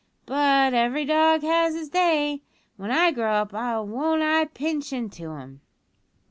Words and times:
But 0.25 0.73
every 0.73 1.05
dog 1.05 1.43
has 1.43 1.75
his 1.75 1.87
day. 1.91 2.41
When 2.75 2.89
I 2.89 3.11
grow 3.11 3.33
up 3.33 3.53
won't 3.53 4.23
I 4.23 4.45
pitch 4.45 4.91
into 4.91 5.29
'em!" 5.31 5.61